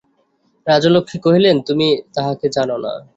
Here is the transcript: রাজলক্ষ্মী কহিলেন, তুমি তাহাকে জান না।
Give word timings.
রাজলক্ষ্মী 0.67 1.17
কহিলেন, 1.19 1.55
তুমি 1.67 1.87
তাহাকে 2.15 2.47
জান 2.55 2.69
না। 2.83 2.93